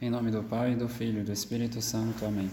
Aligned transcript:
Em 0.00 0.10
nome 0.10 0.30
do 0.30 0.44
Pai, 0.44 0.76
do 0.76 0.88
Filho 0.88 1.22
e 1.22 1.24
do 1.24 1.32
Espírito 1.32 1.82
Santo. 1.82 2.24
Amém. 2.24 2.48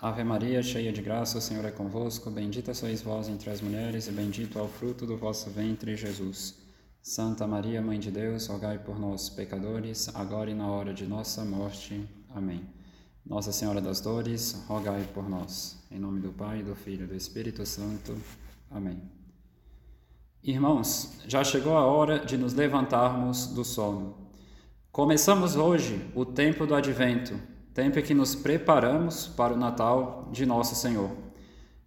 Ave 0.00 0.24
Maria, 0.24 0.60
cheia 0.60 0.92
de 0.92 1.00
graça, 1.00 1.38
o 1.38 1.40
Senhor 1.40 1.64
é 1.64 1.70
convosco. 1.70 2.28
Bendita 2.32 2.74
sois 2.74 3.00
vós 3.00 3.28
entre 3.28 3.48
as 3.48 3.60
mulheres, 3.60 4.08
e 4.08 4.10
bendito 4.10 4.58
é 4.58 4.62
o 4.62 4.66
fruto 4.66 5.06
do 5.06 5.16
vosso 5.16 5.48
ventre, 5.50 5.94
Jesus. 5.94 6.56
Santa 7.00 7.46
Maria, 7.46 7.80
Mãe 7.80 8.00
de 8.00 8.10
Deus, 8.10 8.48
rogai 8.48 8.76
por 8.76 8.98
nós, 8.98 9.28
pecadores, 9.28 10.10
agora 10.16 10.50
e 10.50 10.54
na 10.54 10.66
hora 10.66 10.92
de 10.92 11.06
nossa 11.06 11.44
morte. 11.44 12.04
Amém. 12.34 12.62
Nossa 13.24 13.52
Senhora 13.52 13.80
das 13.80 14.00
Dores, 14.00 14.64
rogai 14.66 15.08
por 15.14 15.28
nós. 15.28 15.78
Em 15.92 16.00
nome 16.00 16.18
do 16.18 16.32
Pai, 16.32 16.64
do 16.64 16.74
Filho 16.74 17.04
e 17.04 17.06
do 17.06 17.14
Espírito 17.14 17.64
Santo. 17.64 18.16
Amém. 18.68 19.00
Irmãos, 20.42 21.20
já 21.28 21.44
chegou 21.44 21.76
a 21.76 21.86
hora 21.86 22.18
de 22.18 22.36
nos 22.36 22.52
levantarmos 22.52 23.46
do 23.46 23.64
sono. 23.64 24.23
Começamos 24.94 25.56
hoje 25.56 26.00
o 26.14 26.24
tempo 26.24 26.64
do 26.64 26.72
advento, 26.72 27.34
tempo 27.74 27.98
em 27.98 28.02
que 28.02 28.14
nos 28.14 28.36
preparamos 28.36 29.26
para 29.26 29.52
o 29.52 29.56
Natal 29.56 30.28
de 30.30 30.46
Nosso 30.46 30.76
Senhor. 30.76 31.10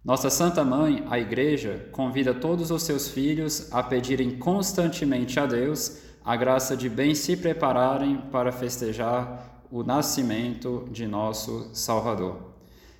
Nossa 0.04 0.28
Santa 0.28 0.62
Mãe, 0.62 1.02
a 1.08 1.18
Igreja, 1.18 1.88
convida 1.90 2.34
todos 2.34 2.70
os 2.70 2.82
seus 2.82 3.08
filhos 3.08 3.72
a 3.72 3.82
pedirem 3.82 4.36
constantemente 4.36 5.40
a 5.40 5.46
Deus 5.46 6.02
a 6.22 6.36
graça 6.36 6.76
de 6.76 6.90
bem 6.90 7.14
se 7.14 7.34
prepararem 7.34 8.18
para 8.30 8.52
festejar 8.52 9.64
o 9.70 9.82
nascimento 9.82 10.86
de 10.92 11.06
nosso 11.06 11.70
Salvador. 11.72 12.36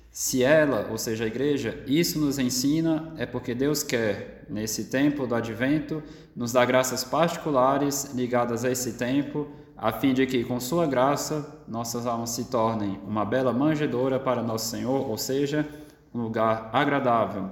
Se 0.09 0.43
ela, 0.43 0.87
ou 0.89 0.97
seja, 0.97 1.25
a 1.25 1.27
igreja, 1.27 1.83
isso 1.85 2.17
nos 2.17 2.39
ensina, 2.39 3.13
é 3.15 3.27
porque 3.27 3.53
Deus 3.53 3.83
quer, 3.83 4.43
nesse 4.49 4.85
tempo 4.85 5.27
do 5.27 5.35
advento, 5.35 6.01
nos 6.35 6.51
dar 6.51 6.65
graças 6.65 7.03
particulares 7.03 8.11
ligadas 8.15 8.65
a 8.65 8.71
esse 8.71 8.93
tempo 8.93 9.47
a 9.81 9.93
fim 9.93 10.13
de 10.13 10.25
que, 10.25 10.43
com 10.43 10.59
Sua 10.59 10.85
graça, 10.85 11.63
nossas 11.67 12.05
almas 12.05 12.31
se 12.31 12.45
tornem 12.45 12.99
uma 13.07 13.23
bela 13.23 13.53
manjedoura 13.53 14.19
para 14.19 14.43
Nosso 14.43 14.67
Senhor, 14.67 15.09
ou 15.09 15.17
seja, 15.17 15.65
um 16.13 16.21
lugar 16.21 16.69
agradável 16.73 17.49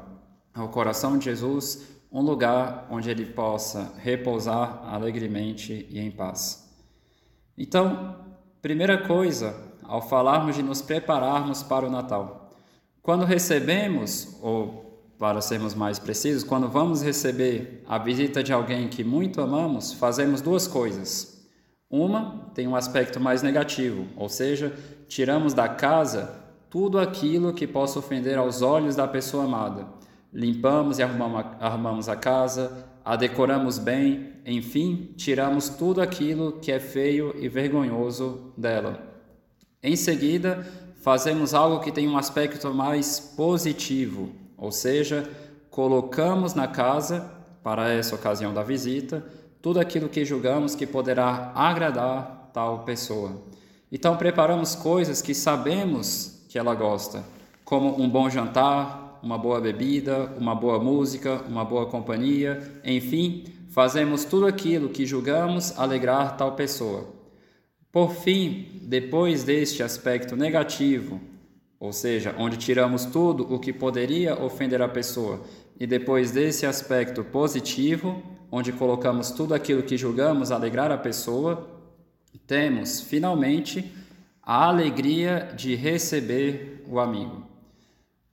ao 0.53 0.67
coração 0.67 1.17
de 1.17 1.25
Jesus, 1.25 1.87
um 2.11 2.21
lugar 2.21 2.85
onde 2.91 3.09
ele 3.09 3.25
possa 3.25 3.93
repousar 3.99 4.81
alegremente 4.85 5.87
e 5.89 5.99
em 5.99 6.11
paz. 6.11 6.69
Então, 7.57 8.15
primeira 8.61 8.97
coisa, 8.97 9.55
ao 9.83 10.01
falarmos 10.01 10.55
de 10.55 10.63
nos 10.63 10.81
prepararmos 10.81 11.63
para 11.63 11.87
o 11.87 11.89
Natal, 11.89 12.51
quando 13.01 13.23
recebemos, 13.23 14.37
ou 14.41 14.85
para 15.17 15.39
sermos 15.39 15.73
mais 15.73 15.97
precisos, 15.97 16.43
quando 16.43 16.67
vamos 16.67 17.01
receber 17.01 17.83
a 17.87 17.97
visita 17.97 18.43
de 18.43 18.51
alguém 18.51 18.89
que 18.89 19.03
muito 19.03 19.39
amamos, 19.39 19.93
fazemos 19.93 20.41
duas 20.41 20.67
coisas. 20.67 21.36
Uma 21.89 22.49
tem 22.53 22.67
um 22.67 22.75
aspecto 22.75 23.19
mais 23.19 23.41
negativo, 23.41 24.07
ou 24.17 24.27
seja, 24.27 24.75
tiramos 25.07 25.53
da 25.53 25.69
casa 25.69 26.45
tudo 26.69 26.99
aquilo 26.99 27.53
que 27.53 27.65
possa 27.65 27.99
ofender 27.99 28.37
aos 28.37 28.61
olhos 28.61 28.95
da 28.95 29.07
pessoa 29.07 29.45
amada. 29.45 29.87
Limpamos 30.33 30.99
e 30.99 31.03
arrumamos 31.03 32.09
a 32.09 32.15
casa, 32.15 32.85
a 33.05 33.15
decoramos 33.15 33.79
bem, 33.79 34.33
enfim, 34.45 35.13
tiramos 35.15 35.69
tudo 35.69 36.01
aquilo 36.01 36.59
que 36.59 36.73
é 36.73 36.79
feio 36.79 37.33
e 37.37 37.47
vergonhoso 37.47 38.51
dela. 38.57 39.01
Em 39.81 39.95
seguida, 39.95 40.67
fazemos 41.01 41.53
algo 41.53 41.79
que 41.79 41.91
tem 41.91 42.05
um 42.05 42.17
aspecto 42.17 42.73
mais 42.73 43.17
positivo, 43.17 44.31
ou 44.57 44.73
seja, 44.73 45.29
colocamos 45.69 46.53
na 46.53 46.67
casa, 46.67 47.31
para 47.63 47.91
essa 47.91 48.15
ocasião 48.15 48.53
da 48.53 48.63
visita, 48.63 49.25
tudo 49.67 49.81
aquilo 49.81 50.07
que 50.07 50.23
julgamos 50.23 50.75
que 50.75 50.87
poderá 50.87 51.51
agradar 51.53 52.49
tal 52.53 52.85
pessoa. 52.85 53.33
Então 53.91 54.15
preparamos 54.15 54.75
coisas 54.75 55.21
que 55.21 55.33
sabemos 55.33 56.45
que 56.47 56.57
ela 56.57 56.73
gosta, 56.73 57.21
como 57.65 58.01
um 58.01 58.09
bom 58.09 58.29
jantar, 58.29 59.19
uma 59.21 59.37
boa 59.37 59.59
bebida, 59.59 60.31
uma 60.39 60.55
boa 60.55 60.79
música, 60.79 61.41
uma 61.49 61.65
boa 61.65 61.85
companhia, 61.85 62.79
enfim, 62.81 63.43
fazemos 63.67 64.23
tudo 64.23 64.47
aquilo 64.47 64.87
que 64.87 65.05
julgamos 65.05 65.77
alegrar 65.77 66.37
tal 66.37 66.53
pessoa. 66.53 67.05
Por 67.91 68.13
fim, 68.13 68.69
depois 68.83 69.43
deste 69.43 69.83
aspecto 69.83 70.37
negativo, 70.37 71.19
ou 71.77 71.91
seja, 71.91 72.33
onde 72.39 72.55
tiramos 72.55 73.03
tudo 73.03 73.53
o 73.53 73.59
que 73.59 73.73
poderia 73.73 74.41
ofender 74.41 74.81
a 74.81 74.87
pessoa, 74.87 75.41
e 75.77 75.85
depois 75.85 76.31
desse 76.31 76.65
aspecto 76.65 77.21
positivo, 77.21 78.36
onde 78.51 78.71
colocamos 78.71 79.31
tudo 79.31 79.53
aquilo 79.53 79.83
que 79.83 79.97
julgamos 79.97 80.51
alegrar 80.51 80.91
a 80.91 80.97
pessoa, 80.97 81.67
temos 82.45 83.01
finalmente 83.01 83.93
a 84.41 84.67
alegria 84.67 85.53
de 85.55 85.75
receber 85.75 86.83
o 86.87 86.99
amigo. 86.99 87.45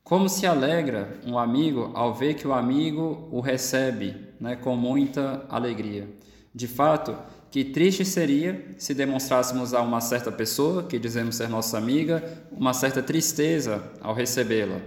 Como 0.04 0.28
se 0.28 0.46
alegra 0.46 1.18
um 1.26 1.38
amigo 1.38 1.90
ao 1.94 2.14
ver 2.14 2.34
que 2.34 2.46
o 2.46 2.52
amigo 2.52 3.28
o 3.32 3.40
recebe 3.40 4.14
né, 4.38 4.54
com 4.54 4.76
muita 4.76 5.44
alegria. 5.48 6.08
De 6.54 6.68
fato, 6.68 7.16
que 7.50 7.64
triste 7.64 8.04
seria 8.04 8.64
se 8.76 8.94
demonstrássemos 8.94 9.72
a 9.72 9.80
uma 9.80 10.00
certa 10.00 10.30
pessoa, 10.30 10.84
que 10.84 10.98
dizemos 10.98 11.36
ser 11.36 11.48
nossa 11.48 11.78
amiga, 11.78 12.22
uma 12.52 12.74
certa 12.74 13.02
tristeza 13.02 13.82
ao 14.00 14.14
recebê-la. 14.14 14.80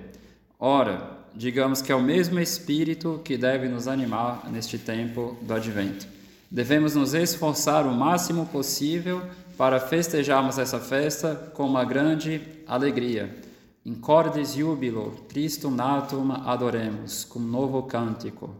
Ora, 0.59 1.16
digamos 1.37 1.83
que 1.83 1.91
é 1.91 1.95
o 1.95 2.01
mesmo 2.01 2.39
Espírito 2.39 3.21
que 3.23 3.37
deve 3.37 3.67
nos 3.67 3.87
animar 3.87 4.49
neste 4.49 4.79
tempo 4.79 5.37
do 5.41 5.53
Advento. 5.53 6.07
Devemos 6.49 6.95
nos 6.95 7.13
esforçar 7.13 7.85
o 7.85 7.93
máximo 7.93 8.47
possível 8.47 9.21
para 9.55 9.79
festejarmos 9.79 10.57
essa 10.57 10.79
festa 10.79 11.35
com 11.53 11.67
uma 11.67 11.85
grande 11.85 12.41
alegria. 12.65 13.37
In 13.85 13.95
cordes 13.95 14.55
jubilo, 14.55 15.11
Christum 15.29 15.71
natum 15.71 16.31
adoremos, 16.31 17.23
com 17.23 17.39
novo 17.39 17.83
cântico. 17.83 18.55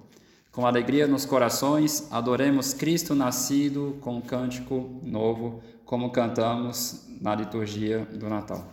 Com 0.51 0.65
alegria 0.65 1.07
nos 1.07 1.25
corações, 1.25 2.07
adoremos 2.11 2.73
Cristo 2.73 3.15
nascido 3.15 3.97
com 4.01 4.17
um 4.17 4.21
cântico 4.21 5.01
novo, 5.03 5.63
como 5.83 6.11
cantamos 6.11 7.07
na 7.19 7.33
liturgia 7.33 8.05
do 8.13 8.29
Natal. 8.29 8.67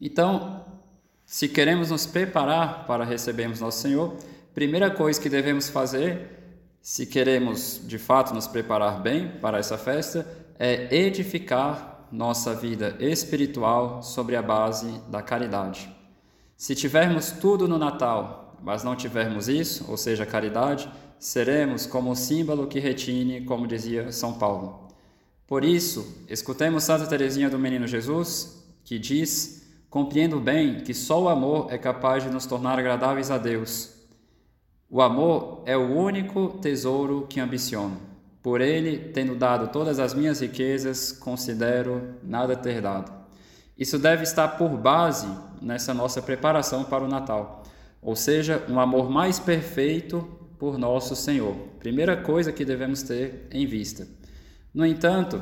Então, 0.00 0.64
se 1.26 1.48
queremos 1.48 1.90
nos 1.90 2.06
preparar 2.06 2.86
para 2.86 3.04
recebermos 3.04 3.60
nosso 3.60 3.80
Senhor, 3.80 4.16
primeira 4.54 4.88
coisa 4.88 5.20
que 5.20 5.28
devemos 5.28 5.68
fazer, 5.68 6.60
se 6.80 7.04
queremos 7.04 7.80
de 7.84 7.98
fato 7.98 8.32
nos 8.32 8.46
preparar 8.46 9.02
bem 9.02 9.32
para 9.40 9.58
essa 9.58 9.76
festa, 9.76 10.24
é 10.56 10.94
edificar 10.96 12.06
nossa 12.12 12.54
vida 12.54 12.96
espiritual 13.00 14.04
sobre 14.04 14.36
a 14.36 14.40
base 14.40 15.00
da 15.08 15.20
caridade. 15.20 15.92
Se 16.56 16.76
tivermos 16.76 17.32
tudo 17.32 17.66
no 17.66 17.76
Natal, 17.76 18.56
mas 18.62 18.84
não 18.84 18.94
tivermos 18.94 19.48
isso, 19.48 19.84
ou 19.90 19.96
seja, 19.96 20.24
caridade, 20.24 20.88
seremos 21.18 21.86
como 21.86 22.12
o 22.12 22.16
símbolo 22.16 22.68
que 22.68 22.78
retine, 22.78 23.44
como 23.44 23.66
dizia 23.66 24.12
São 24.12 24.34
Paulo. 24.34 24.88
Por 25.44 25.64
isso, 25.64 26.24
escutemos 26.28 26.84
Santa 26.84 27.06
Teresinha 27.06 27.50
do 27.50 27.58
Menino 27.58 27.86
Jesus, 27.86 28.64
que 28.84 28.96
diz 28.96 29.65
Compreendo 29.96 30.38
bem 30.38 30.80
que 30.80 30.92
só 30.92 31.22
o 31.22 31.26
amor 31.26 31.72
é 31.72 31.78
capaz 31.78 32.22
de 32.22 32.28
nos 32.28 32.44
tornar 32.44 32.78
agradáveis 32.78 33.30
a 33.30 33.38
Deus. 33.38 33.94
O 34.90 35.00
amor 35.00 35.62
é 35.64 35.74
o 35.74 35.96
único 35.96 36.58
tesouro 36.60 37.26
que 37.26 37.40
ambiciono. 37.40 37.98
Por 38.42 38.60
ele, 38.60 38.98
tendo 39.14 39.34
dado 39.34 39.72
todas 39.72 39.98
as 39.98 40.12
minhas 40.12 40.40
riquezas, 40.40 41.12
considero 41.12 42.14
nada 42.22 42.54
ter 42.54 42.82
dado. 42.82 43.10
Isso 43.78 43.98
deve 43.98 44.24
estar 44.24 44.58
por 44.58 44.68
base 44.76 45.28
nessa 45.62 45.94
nossa 45.94 46.20
preparação 46.20 46.84
para 46.84 47.02
o 47.02 47.08
Natal, 47.08 47.62
ou 48.02 48.14
seja, 48.14 48.62
um 48.68 48.78
amor 48.78 49.08
mais 49.08 49.38
perfeito 49.38 50.28
por 50.58 50.76
nosso 50.76 51.16
Senhor. 51.16 51.56
Primeira 51.78 52.18
coisa 52.18 52.52
que 52.52 52.66
devemos 52.66 53.02
ter 53.02 53.48
em 53.50 53.64
vista. 53.64 54.06
No 54.74 54.84
entanto, 54.84 55.40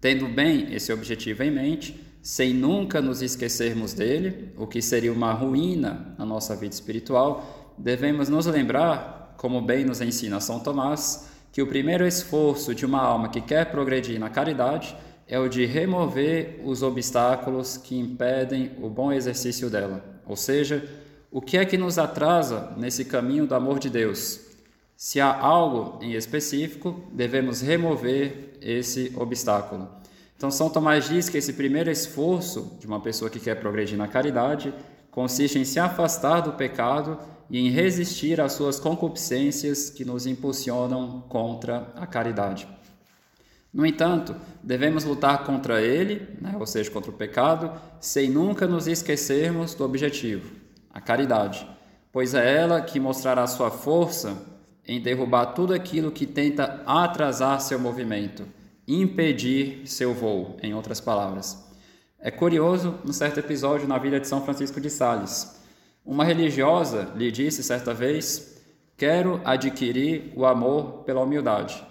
tendo 0.00 0.26
bem 0.26 0.72
esse 0.72 0.90
objetivo 0.90 1.42
em 1.42 1.50
mente, 1.50 2.07
sem 2.28 2.52
nunca 2.52 3.00
nos 3.00 3.22
esquecermos 3.22 3.94
dele, 3.94 4.52
o 4.54 4.66
que 4.66 4.82
seria 4.82 5.10
uma 5.10 5.32
ruína 5.32 6.14
na 6.18 6.26
nossa 6.26 6.54
vida 6.54 6.74
espiritual, 6.74 7.72
devemos 7.78 8.28
nos 8.28 8.44
lembrar, 8.44 9.34
como 9.38 9.62
bem 9.62 9.82
nos 9.82 10.02
ensina 10.02 10.38
São 10.38 10.60
Tomás, 10.60 11.26
que 11.50 11.62
o 11.62 11.66
primeiro 11.66 12.06
esforço 12.06 12.74
de 12.74 12.84
uma 12.84 13.00
alma 13.00 13.30
que 13.30 13.40
quer 13.40 13.70
progredir 13.70 14.20
na 14.20 14.28
caridade 14.28 14.94
é 15.26 15.38
o 15.38 15.48
de 15.48 15.64
remover 15.64 16.60
os 16.66 16.82
obstáculos 16.82 17.78
que 17.78 17.98
impedem 17.98 18.72
o 18.82 18.90
bom 18.90 19.10
exercício 19.10 19.70
dela. 19.70 20.04
Ou 20.26 20.36
seja, 20.36 20.86
o 21.30 21.40
que 21.40 21.56
é 21.56 21.64
que 21.64 21.78
nos 21.78 21.98
atrasa 21.98 22.74
nesse 22.76 23.06
caminho 23.06 23.46
do 23.46 23.54
amor 23.54 23.78
de 23.78 23.88
Deus? 23.88 24.38
Se 24.94 25.18
há 25.18 25.34
algo 25.34 25.98
em 26.04 26.12
específico, 26.12 27.02
devemos 27.10 27.62
remover 27.62 28.58
esse 28.60 29.14
obstáculo. 29.16 29.96
Então, 30.38 30.52
São 30.52 30.70
Tomás 30.70 31.08
diz 31.08 31.28
que 31.28 31.36
esse 31.36 31.52
primeiro 31.52 31.90
esforço 31.90 32.76
de 32.78 32.86
uma 32.86 33.00
pessoa 33.00 33.28
que 33.28 33.40
quer 33.40 33.56
progredir 33.56 33.98
na 33.98 34.06
caridade 34.06 34.72
consiste 35.10 35.58
em 35.58 35.64
se 35.64 35.80
afastar 35.80 36.42
do 36.42 36.52
pecado 36.52 37.18
e 37.50 37.58
em 37.58 37.70
resistir 37.70 38.40
às 38.40 38.52
suas 38.52 38.78
concupiscências 38.78 39.90
que 39.90 40.04
nos 40.04 40.26
impulsionam 40.26 41.22
contra 41.28 41.92
a 41.96 42.06
caridade. 42.06 42.68
No 43.74 43.84
entanto, 43.84 44.36
devemos 44.62 45.02
lutar 45.02 45.42
contra 45.44 45.82
ele, 45.82 46.28
né, 46.40 46.54
ou 46.56 46.66
seja, 46.66 46.88
contra 46.88 47.10
o 47.10 47.14
pecado, 47.14 47.72
sem 47.98 48.30
nunca 48.30 48.64
nos 48.64 48.86
esquecermos 48.86 49.74
do 49.74 49.84
objetivo, 49.84 50.52
a 50.94 51.00
caridade, 51.00 51.68
pois 52.12 52.32
é 52.32 52.58
ela 52.58 52.80
que 52.80 53.00
mostrará 53.00 53.44
sua 53.48 53.72
força 53.72 54.40
em 54.86 55.02
derrubar 55.02 55.46
tudo 55.46 55.74
aquilo 55.74 56.12
que 56.12 56.26
tenta 56.26 56.80
atrasar 56.86 57.60
seu 57.60 57.80
movimento, 57.80 58.46
impedir 58.88 59.82
seu 59.84 60.14
voo, 60.14 60.56
em 60.62 60.74
outras 60.74 60.98
palavras. 60.98 61.62
É 62.18 62.30
curioso, 62.30 62.98
num 63.04 63.12
certo 63.12 63.38
episódio 63.38 63.86
na 63.86 63.98
vida 63.98 64.18
de 64.18 64.26
São 64.26 64.42
Francisco 64.42 64.80
de 64.80 64.88
Sales, 64.88 65.60
uma 66.04 66.24
religiosa 66.24 67.12
lhe 67.14 67.30
disse 67.30 67.62
certa 67.62 67.92
vez: 67.92 68.62
Quero 68.96 69.40
adquirir 69.44 70.32
o 70.34 70.46
amor 70.46 71.04
pela 71.04 71.20
humildade. 71.20 71.84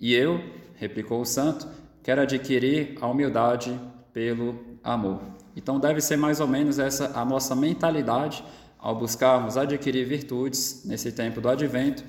E 0.00 0.14
eu, 0.14 0.40
replicou 0.74 1.20
o 1.20 1.26
santo, 1.26 1.68
quero 2.02 2.22
adquirir 2.22 2.96
a 3.00 3.06
humildade 3.06 3.78
pelo 4.12 4.58
amor. 4.82 5.20
Então 5.54 5.78
deve 5.78 6.00
ser 6.00 6.16
mais 6.16 6.40
ou 6.40 6.48
menos 6.48 6.78
essa 6.78 7.12
a 7.14 7.24
nossa 7.24 7.54
mentalidade 7.54 8.42
ao 8.78 8.96
buscarmos 8.96 9.56
adquirir 9.56 10.06
virtudes 10.06 10.84
nesse 10.84 11.12
tempo 11.12 11.40
do 11.40 11.48
advento 11.48 12.02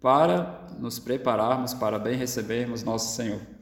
para 0.00 0.66
nos 0.78 0.98
prepararmos 0.98 1.72
para 1.74 1.98
bem 1.98 2.16
recebermos 2.16 2.82
nosso 2.82 3.14
Senhor. 3.14 3.53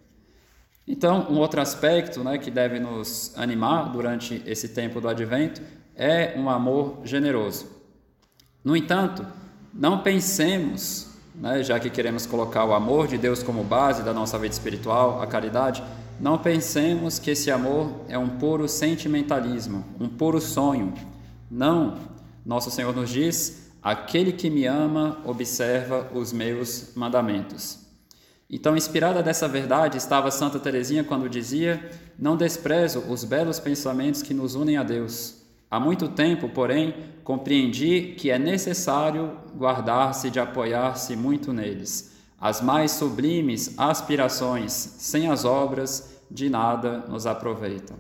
Então, 0.87 1.26
um 1.31 1.38
outro 1.38 1.61
aspecto 1.61 2.25
né, 2.25 2.38
que 2.38 2.50
deve 2.50 2.81
nos 2.81 3.32
animar 3.37 3.93
durante 3.93 4.43
esse 4.46 4.69
tempo 4.69 5.00
do 5.00 5.08
advento 5.08 5.62
é 5.94 6.34
um 6.37 6.50
amor 6.50 7.00
generoso. 7.05 7.70
No 8.64 8.76
entanto, 8.76 9.26
não 9.73 10.02
pensemos 10.02 11.12
né, 11.34 11.62
já 11.62 11.79
que 11.81 11.88
queremos 11.88 12.26
colocar 12.26 12.64
o 12.64 12.75
amor 12.75 13.06
de 13.06 13.17
Deus 13.17 13.43
como 13.43 13.64
base 13.64 14.02
da 14.02 14.12
nossa 14.12 14.38
vida 14.38 14.52
espiritual, 14.52 15.23
a 15.23 15.26
caridade, 15.26 15.82
não 16.20 16.38
pensemos 16.38 17.19
que 17.19 17.31
esse 17.31 17.50
amor 17.50 17.90
é 18.08 18.19
um 18.19 18.29
puro 18.29 18.69
sentimentalismo, 18.69 19.84
um 19.99 20.08
puro 20.08 20.40
sonho. 20.40 20.93
Não. 21.50 21.96
Nosso 22.44 22.70
Senhor 22.70 22.94
nos 22.94 23.11
diz: 23.11 23.73
aquele 23.82 24.32
que 24.32 24.50
me 24.50 24.67
ama 24.67 25.19
observa 25.25 26.08
os 26.14 26.32
meus 26.32 26.93
mandamentos. 26.94 27.81
Então, 28.52 28.76
inspirada 28.76 29.22
dessa 29.22 29.49
verdade, 29.49 29.96
estava 29.96 30.31
Santa 30.31 30.60
Teresinha 30.60 31.02
quando 31.02 31.28
dizia: 31.28 31.90
Não 32.19 32.37
desprezo 32.37 33.00
os 33.08 33.25
belos 33.25 33.58
pensamentos 33.58 34.22
que 34.22 34.34
nos 34.34 34.54
unem 34.54 34.76
a 34.76 34.82
Deus 34.82 35.43
Há 35.72 35.81
muito 35.81 36.06
tempo, 36.06 36.50
porém, 36.50 36.94
compreendi 37.25 38.14
que 38.19 38.31
é 38.31 38.38
necessário 38.38 39.38
guardar-se 39.56 40.28
de 40.28 40.38
apoiar-se 40.38 41.16
muito 41.16 41.50
neles. 41.50 42.12
As 42.38 42.60
mais 42.60 42.90
sublimes 42.90 43.72
aspirações, 43.78 44.70
sem 44.70 45.31
as 45.31 45.46
obras, 45.46 46.20
de 46.31 46.50
nada 46.50 46.98
nos 47.08 47.26
aproveitam. 47.26 47.96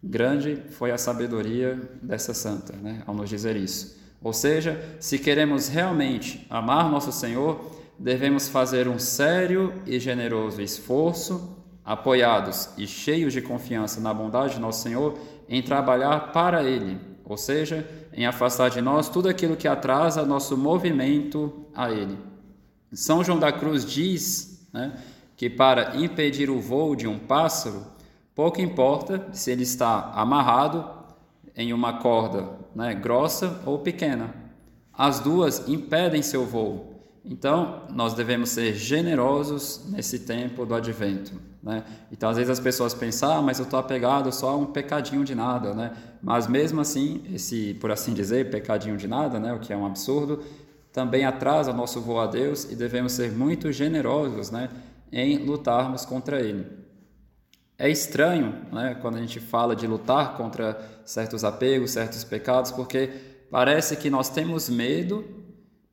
Grande 0.00 0.62
foi 0.70 0.92
a 0.92 0.98
sabedoria 0.98 1.74
dessa 2.00 2.32
santa, 2.32 2.74
né, 2.76 3.02
ao 3.08 3.12
nos 3.12 3.28
dizer 3.28 3.56
isso. 3.56 4.00
Ou 4.22 4.32
seja, 4.32 4.80
se 5.00 5.18
queremos 5.18 5.66
realmente 5.66 6.46
amar 6.48 6.88
nosso 6.88 7.10
Senhor, 7.10 7.72
devemos 7.98 8.48
fazer 8.48 8.88
um 8.88 8.98
sério 8.98 9.72
e 9.86 9.98
generoso 9.98 10.60
esforço, 10.60 11.56
apoiados 11.84 12.70
e 12.76 12.86
cheios 12.86 13.32
de 13.32 13.40
confiança 13.40 14.00
na 14.00 14.12
bondade 14.12 14.54
de 14.54 14.60
nosso 14.60 14.82
Senhor, 14.82 15.18
em 15.48 15.62
trabalhar 15.62 16.32
para 16.32 16.64
Ele 16.64 17.16
ou 17.28 17.36
seja, 17.36 17.86
em 18.12 18.24
afastar 18.24 18.70
de 18.70 18.80
nós 18.80 19.08
tudo 19.08 19.28
aquilo 19.28 19.56
que 19.56 19.66
atrasa 19.66 20.24
nosso 20.24 20.56
movimento 20.56 21.66
a 21.74 21.90
Ele. 21.90 22.16
São 22.92 23.24
João 23.24 23.38
da 23.38 23.50
Cruz 23.50 23.84
diz 23.84 24.68
né, 24.72 24.96
que 25.36 25.50
para 25.50 25.96
impedir 25.96 26.48
o 26.48 26.60
voo 26.60 26.94
de 26.94 27.08
um 27.08 27.18
pássaro, 27.18 27.84
pouco 28.32 28.60
importa 28.60 29.28
se 29.32 29.50
ele 29.50 29.64
está 29.64 30.12
amarrado 30.12 30.88
em 31.56 31.72
uma 31.72 31.94
corda 31.94 32.48
né, 32.74 32.94
grossa 32.94 33.60
ou 33.66 33.80
pequena. 33.80 34.32
As 34.92 35.18
duas 35.18 35.68
impedem 35.68 36.22
seu 36.22 36.46
voo. 36.46 36.95
Então, 37.28 37.82
nós 37.90 38.14
devemos 38.14 38.50
ser 38.50 38.74
generosos 38.74 39.84
nesse 39.88 40.20
tempo 40.20 40.64
do 40.64 40.74
advento. 40.74 41.32
Né? 41.60 41.82
Então, 42.12 42.30
às 42.30 42.36
vezes 42.36 42.50
as 42.50 42.60
pessoas 42.60 42.94
pensam, 42.94 43.32
ah, 43.32 43.42
mas 43.42 43.58
eu 43.58 43.64
estou 43.64 43.80
apegado 43.80 44.32
só 44.32 44.50
a 44.50 44.56
um 44.56 44.66
pecadinho 44.66 45.24
de 45.24 45.34
nada. 45.34 45.74
Né? 45.74 45.92
Mas 46.22 46.46
mesmo 46.46 46.80
assim, 46.80 47.24
esse, 47.34 47.74
por 47.74 47.90
assim 47.90 48.14
dizer, 48.14 48.48
pecadinho 48.48 48.96
de 48.96 49.08
nada, 49.08 49.40
né? 49.40 49.52
o 49.52 49.58
que 49.58 49.72
é 49.72 49.76
um 49.76 49.84
absurdo, 49.84 50.44
também 50.92 51.24
atrasa 51.24 51.72
nosso 51.72 52.00
voo 52.00 52.20
a 52.20 52.26
Deus 52.26 52.70
e 52.70 52.76
devemos 52.76 53.12
ser 53.12 53.32
muito 53.32 53.72
generosos 53.72 54.52
né? 54.52 54.70
em 55.10 55.38
lutarmos 55.38 56.04
contra 56.04 56.40
ele. 56.40 56.64
É 57.76 57.90
estranho 57.90 58.54
né, 58.72 58.96
quando 59.02 59.16
a 59.16 59.20
gente 59.20 59.38
fala 59.40 59.76
de 59.76 59.86
lutar 59.86 60.36
contra 60.36 60.80
certos 61.04 61.44
apegos, 61.44 61.90
certos 61.90 62.24
pecados, 62.24 62.70
porque 62.70 63.10
parece 63.50 63.96
que 63.96 64.08
nós 64.08 64.30
temos 64.30 64.70
medo 64.70 65.24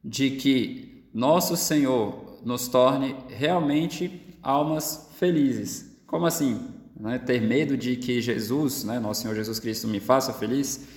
de 0.02 0.30
que 0.32 0.93
nosso 1.14 1.56
Senhor 1.56 2.40
nos 2.44 2.68
torne 2.68 3.16
realmente 3.30 4.38
almas 4.42 5.10
felizes. 5.18 5.96
Como 6.08 6.26
assim? 6.26 6.68
Né? 7.00 7.20
Ter 7.20 7.42
medo 7.42 7.78
de 7.78 7.96
que 7.96 8.22
Jesus, 8.22 8.84
né, 8.84 9.00
nosso 9.00 9.22
Senhor 9.22 9.36
Jesus 9.36 9.60
Cristo, 9.60 9.88
me 9.88 10.00
faça 10.00 10.34
feliz? 10.34 10.88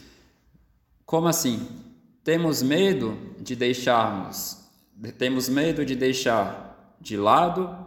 Como 1.04 1.28
assim? 1.28 1.68
Temos 2.24 2.62
medo 2.62 3.16
de 3.38 3.54
deixarmos, 3.54 4.58
temos 5.16 5.48
medo 5.48 5.84
de 5.84 5.94
deixar 5.94 6.96
de 7.00 7.16
lado 7.16 7.86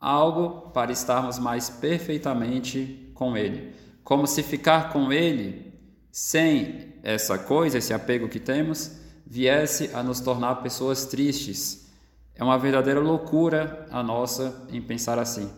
algo 0.00 0.70
para 0.70 0.90
estarmos 0.90 1.38
mais 1.38 1.70
perfeitamente 1.70 3.12
com 3.14 3.36
Ele. 3.36 3.72
Como 4.02 4.26
se 4.26 4.42
ficar 4.42 4.92
com 4.92 5.12
Ele 5.12 5.72
sem 6.10 6.94
essa 7.02 7.38
coisa, 7.38 7.78
esse 7.78 7.94
apego 7.94 8.28
que 8.28 8.40
temos, 8.40 8.99
viesse 9.26 9.90
a 9.94 10.02
nos 10.02 10.20
tornar 10.20 10.56
pessoas 10.56 11.04
tristes. 11.04 11.88
É 12.34 12.42
uma 12.42 12.58
verdadeira 12.58 13.00
loucura 13.00 13.86
a 13.90 14.02
nossa 14.02 14.66
em 14.72 14.80
pensar 14.80 15.18
assim. 15.18 15.50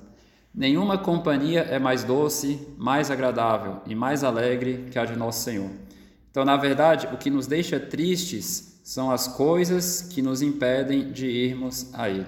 Nenhuma 0.54 0.98
companhia 0.98 1.60
é 1.60 1.78
mais 1.78 2.04
doce, 2.04 2.60
mais 2.76 3.10
agradável 3.10 3.80
e 3.86 3.94
mais 3.94 4.22
alegre 4.22 4.88
que 4.90 4.98
a 4.98 5.04
de 5.04 5.16
nosso 5.16 5.42
Senhor. 5.42 5.70
Então, 6.30 6.44
na 6.44 6.56
verdade, 6.56 7.08
o 7.12 7.16
que 7.16 7.30
nos 7.30 7.46
deixa 7.46 7.80
tristes 7.80 8.80
são 8.84 9.10
as 9.10 9.28
coisas 9.28 10.02
que 10.02 10.20
nos 10.20 10.42
impedem 10.42 11.10
de 11.10 11.26
irmos 11.26 11.88
a 11.94 12.10
Ele. 12.10 12.26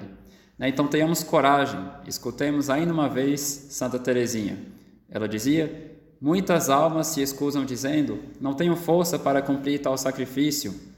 Né? 0.58 0.68
Então, 0.68 0.86
tenhamos 0.86 1.22
coragem, 1.22 1.80
escutemos 2.06 2.70
ainda 2.70 2.92
uma 2.92 3.08
vez 3.08 3.40
Santa 3.40 3.98
Teresinha. 3.98 4.58
Ela 5.10 5.28
dizia: 5.28 5.92
Muitas 6.20 6.70
almas 6.70 7.08
se 7.08 7.20
excusam 7.20 7.64
dizendo: 7.64 8.18
Não 8.40 8.54
tenho 8.54 8.74
força 8.74 9.18
para 9.18 9.42
cumprir 9.42 9.80
tal 9.80 9.98
sacrifício 9.98 10.93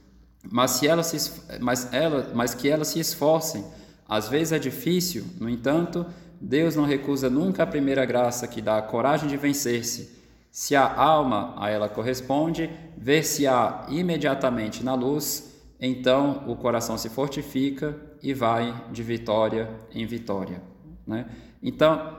mas, 0.51 0.73
se 0.73 0.87
ela 0.87 1.03
se, 1.03 1.33
mas, 1.61 1.93
ela, 1.93 2.31
mas 2.35 2.55
que 2.55 2.69
elas 2.69 2.89
se 2.89 3.01
esforcem. 3.01 3.65
Às 4.09 4.29
vezes 4.29 4.53
é 4.53 4.59
difícil, 4.59 5.25
no 5.41 5.49
entanto, 5.49 6.07
Deus 6.41 6.77
não 6.77 6.85
recusa 6.85 7.29
nunca 7.29 7.63
a 7.63 7.67
primeira 7.67 8.05
graça 8.05 8.47
que 8.47 8.61
dá 8.61 8.79
a 8.79 8.83
coragem 8.83 9.29
de 9.29 9.37
vencer-se. 9.37 10.17
Se 10.51 10.75
a 10.77 10.95
alma 10.95 11.55
a 11.59 11.69
ela 11.69 11.89
corresponde, 11.89 12.71
ver-se-á 12.97 13.87
imediatamente 13.89 14.83
na 14.83 14.95
luz, 14.95 15.55
então 15.81 16.45
o 16.47 16.57
coração 16.57 16.97
se 16.97 17.09
fortifica 17.09 17.97
e 18.23 18.33
vai 18.33 18.75
de 18.91 19.03
vitória 19.03 19.69
em 19.93 20.07
vitória. 20.07 20.63
Né? 21.07 21.27
Então, 21.63 22.17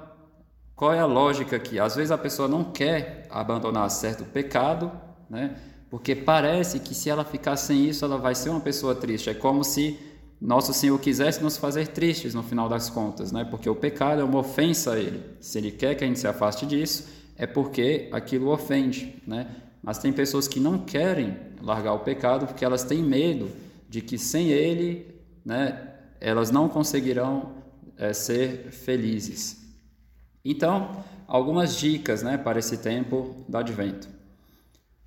qual 0.75 0.93
é 0.93 0.99
a 0.99 1.05
lógica 1.05 1.55
aqui? 1.55 1.79
Às 1.79 1.95
vezes 1.95 2.11
a 2.11 2.17
pessoa 2.17 2.47
não 2.47 2.63
quer 2.63 3.25
abandonar 3.31 3.89
certo 3.89 4.23
pecado, 4.25 4.91
né? 5.27 5.55
Porque 5.89 6.15
parece 6.15 6.79
que 6.79 6.93
se 6.93 7.09
ela 7.09 7.23
ficar 7.23 7.55
sem 7.55 7.85
isso, 7.85 8.03
ela 8.03 8.17
vai 8.17 8.35
ser 8.35 8.49
uma 8.49 8.59
pessoa 8.59 8.93
triste. 8.93 9.29
É 9.29 9.33
como 9.33 9.63
se 9.63 9.97
nosso 10.39 10.73
Senhor 10.73 10.99
quisesse 10.99 11.41
nos 11.41 11.57
fazer 11.57 11.87
tristes 11.87 12.33
no 12.33 12.43
final 12.43 12.69
das 12.69 12.89
contas, 12.89 13.31
né? 13.31 13.45
Porque 13.45 13.69
o 13.69 13.75
pecado 13.75 14.21
é 14.21 14.23
uma 14.23 14.39
ofensa 14.39 14.93
a 14.93 14.99
Ele. 14.99 15.23
Se 15.39 15.57
Ele 15.57 15.71
quer 15.71 15.95
que 15.95 16.03
a 16.03 16.07
gente 16.07 16.19
se 16.19 16.27
afaste 16.27 16.65
disso, 16.65 17.07
é 17.35 17.47
porque 17.47 18.09
aquilo 18.11 18.51
ofende, 18.51 19.15
né? 19.25 19.47
Mas 19.81 19.97
tem 19.97 20.11
pessoas 20.11 20.47
que 20.47 20.59
não 20.59 20.79
querem 20.79 21.37
largar 21.61 21.93
o 21.93 21.99
pecado 21.99 22.45
porque 22.45 22.65
elas 22.65 22.83
têm 22.83 23.01
medo 23.01 23.49
de 23.89 24.01
que 24.01 24.17
sem 24.17 24.49
Ele, 24.49 25.15
né, 25.45 25.93
elas 26.19 26.51
não 26.51 26.67
conseguirão 26.67 27.53
é, 27.97 28.11
ser 28.11 28.69
felizes. 28.71 29.65
Então, 30.43 31.03
algumas 31.27 31.75
dicas, 31.75 32.21
né, 32.21 32.37
para 32.37 32.59
esse 32.59 32.77
tempo 32.77 33.45
do 33.47 33.57
Advento. 33.57 34.16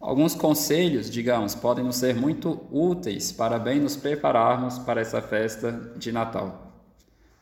Alguns 0.00 0.34
conselhos, 0.34 1.10
digamos, 1.10 1.54
podem 1.54 1.84
nos 1.84 1.96
ser 1.96 2.16
muito 2.16 2.58
úteis 2.72 3.30
para 3.30 3.58
bem 3.58 3.78
nos 3.78 3.96
prepararmos 3.96 4.78
para 4.78 5.02
essa 5.02 5.20
festa 5.20 5.92
de 5.94 6.10
Natal, 6.10 6.72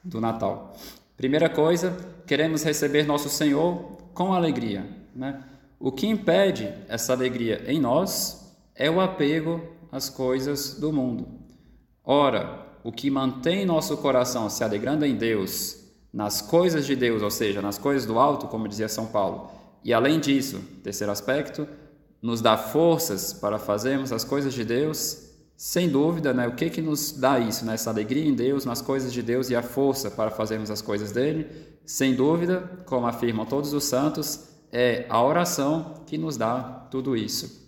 do 0.02 0.20
Natal. 0.20 0.76
Primeira 1.16 1.48
coisa, 1.48 1.96
queremos 2.26 2.64
receber 2.64 3.06
nosso 3.06 3.28
Senhor 3.28 3.96
com 4.12 4.32
alegria. 4.32 4.84
Né? 5.14 5.40
O 5.78 5.92
que 5.92 6.08
impede 6.08 6.74
essa 6.88 7.12
alegria 7.12 7.62
em 7.68 7.80
nós 7.80 8.52
é 8.74 8.90
o 8.90 9.00
apego 9.00 9.62
às 9.92 10.10
coisas 10.10 10.74
do 10.80 10.92
mundo. 10.92 11.28
Ora, 12.04 12.66
o 12.82 12.90
que 12.90 13.08
mantém 13.08 13.64
nosso 13.64 13.96
coração 13.98 14.50
se 14.50 14.64
alegrando 14.64 15.04
em 15.04 15.14
Deus, 15.14 15.84
nas 16.12 16.42
coisas 16.42 16.86
de 16.86 16.96
Deus, 16.96 17.22
ou 17.22 17.30
seja, 17.30 17.62
nas 17.62 17.78
coisas 17.78 18.04
do 18.04 18.18
alto, 18.18 18.48
como 18.48 18.66
dizia 18.66 18.88
São 18.88 19.06
Paulo. 19.06 19.50
E 19.84 19.92
além 19.92 20.18
disso, 20.18 20.60
terceiro 20.82 21.12
aspecto, 21.12 21.68
nos 22.20 22.40
dá 22.40 22.56
forças 22.56 23.32
para 23.32 23.58
fazermos 23.58 24.12
as 24.12 24.24
coisas 24.24 24.52
de 24.52 24.64
Deus 24.64 25.28
sem 25.58 25.88
dúvida, 25.88 26.32
né, 26.32 26.46
o 26.46 26.54
que 26.54 26.70
que 26.70 26.80
nos 26.80 27.10
dá 27.10 27.40
isso, 27.40 27.64
né, 27.64 27.74
essa 27.74 27.90
alegria 27.90 28.24
em 28.24 28.32
Deus, 28.32 28.64
nas 28.64 28.80
coisas 28.80 29.12
de 29.12 29.20
Deus 29.20 29.50
e 29.50 29.56
a 29.56 29.62
força 29.62 30.08
para 30.08 30.30
fazermos 30.30 30.70
as 30.70 30.80
coisas 30.80 31.10
dele? 31.10 31.48
Sem 31.84 32.14
dúvida, 32.14 32.60
como 32.86 33.08
afirmam 33.08 33.44
todos 33.44 33.72
os 33.72 33.82
santos, 33.82 34.50
é 34.70 35.04
a 35.08 35.20
oração 35.20 35.94
que 36.06 36.16
nos 36.16 36.36
dá 36.36 36.86
tudo 36.92 37.16
isso. 37.16 37.66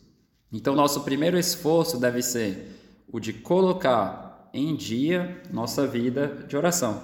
Então, 0.52 0.76
nosso 0.76 1.00
primeiro 1.00 1.36
esforço 1.36 1.98
deve 1.98 2.22
ser 2.22 2.78
o 3.10 3.18
de 3.18 3.32
colocar 3.32 4.48
em 4.54 4.76
dia 4.76 5.42
nossa 5.52 5.84
vida 5.84 6.44
de 6.46 6.56
oração. 6.56 7.02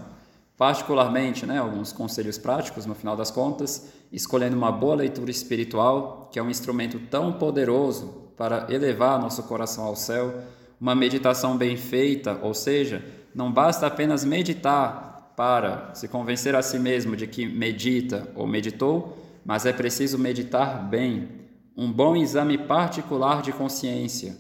Particularmente, 0.57 1.45
né, 1.45 1.59
alguns 1.59 1.93
conselhos 1.93 2.39
práticos 2.39 2.87
no 2.87 2.95
final 2.95 3.17
das 3.17 3.33
contas, 3.33 3.89
escolhendo 4.13 4.57
uma 4.57 4.73
boa 4.73 4.97
leitura 4.97 5.31
espiritual, 5.31 6.29
que 6.33 6.39
é 6.39 6.43
um 6.43 6.51
instrumento 6.51 6.99
tão 7.11 7.33
poderoso 7.33 8.31
para 8.37 8.67
elevar 8.71 9.21
nosso 9.21 9.43
coração 9.45 9.85
ao 9.85 9.97
céu 9.97 10.35
uma 10.81 10.95
meditação 10.95 11.57
bem 11.57 11.77
feita, 11.77 12.39
ou 12.43 12.53
seja, 12.53 13.03
não 13.35 13.51
basta 13.51 13.87
apenas 13.87 14.25
meditar 14.25 15.33
para 15.37 15.95
se 15.95 16.09
convencer 16.09 16.55
a 16.55 16.63
si 16.63 16.79
mesmo 16.79 17.17
de 17.17 17.27
que 17.27 17.47
medita 17.47 18.29
ou 18.35 18.47
meditou, 18.47 19.17
mas 19.45 19.67
é 19.67 19.73
preciso 19.73 20.19
meditar 20.19 20.89
bem, 20.89 21.29
um 21.77 21.91
bom 21.93 22.17
exame 22.17 22.57
particular 22.57 23.43
de 23.43 23.53
consciência, 23.53 24.37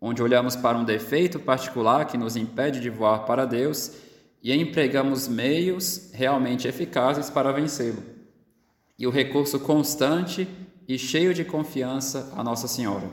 onde 0.00 0.22
olhamos 0.22 0.56
para 0.56 0.76
um 0.76 0.84
defeito 0.84 1.38
particular 1.38 2.06
que 2.06 2.18
nos 2.18 2.36
impede 2.36 2.80
de 2.80 2.90
voar 2.90 3.20
para 3.20 3.44
Deus 3.44 3.92
e 4.42 4.52
empregamos 4.52 5.28
meios 5.28 6.10
realmente 6.12 6.66
eficazes 6.66 7.30
para 7.30 7.52
vencê-lo. 7.52 8.02
E 9.00 9.06
o 9.06 9.10
recurso 9.10 9.58
constante 9.58 10.46
e 10.86 10.96
cheio 10.96 11.34
de 11.34 11.44
confiança 11.44 12.32
a 12.36 12.44
Nossa 12.44 12.68
Senhora 12.68 13.08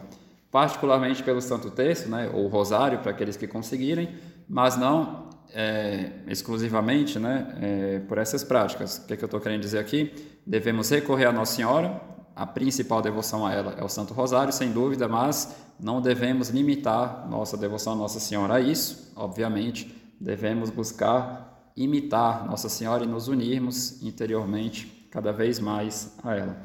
particularmente 0.51 1.24
pelo 1.24 1.41
Santo 1.41 1.70
Texto, 1.70 2.10
né, 2.10 2.32
ou 2.34 2.48
Rosário, 2.48 3.00
para 3.00 3.12
aqueles 3.12 3.36
que 3.36 3.48
conseguirem, 3.48 4.10
mas 4.48 4.77
não 4.77 5.29
é, 5.53 6.12
exclusivamente 6.27 7.20
né, 7.20 7.48
é, 7.62 8.00
por 8.00 8.17
essas 8.17 8.44
práticas. 8.44 8.98
O 8.98 9.06
que, 9.06 9.13
é 9.13 9.17
que 9.17 9.24
eu 9.24 9.27
estou 9.27 9.39
querendo 9.39 9.62
dizer 9.62 9.79
aqui? 9.79 10.13
Devemos 10.46 10.89
recorrer 10.89 11.25
a 11.25 11.32
Nossa 11.32 11.56
Senhora, 11.56 12.01
a 12.36 12.46
principal 12.46 13.01
devoção 13.01 13.46
a 13.46 13.53
ela 13.53 13.75
é 13.77 13.84
o 13.84 13.89
Santo 13.89 14.13
Rosário, 14.13 14.53
sem 14.53 14.72
dúvida, 14.72 15.08
mas 15.08 15.56
não 15.79 16.01
devemos 16.01 16.50
limitar 16.50 17.27
nossa 17.29 17.58
devoção 17.58 17.94
a 17.94 17.96
Nossa 17.96 18.20
Senhora 18.20 18.56
a 18.56 18.60
isso, 18.60 19.12
obviamente, 19.15 19.96
devemos 20.20 20.70
buscar 20.70 21.72
imitar 21.75 22.46
Nossa 22.48 22.70
Senhora 22.70 23.03
e 23.03 23.08
nos 23.08 23.27
unirmos 23.27 24.01
interiormente 24.01 24.96
cada 25.17 25.31
vez 25.31 25.59
mais 25.59 26.15
a 26.24 26.36
ela. 26.36 26.55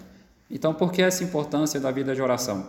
Então, 0.51 0.75
por 0.75 0.93
que 0.93 1.01
essa 1.01 1.25
importância 1.25 1.81
da 1.81 1.91
vida 1.91 2.15
de 2.15 2.21
oração? 2.21 2.69